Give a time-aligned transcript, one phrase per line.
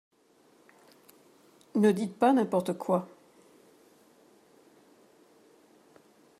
[1.75, 3.07] Ne dites pas n’importe quoi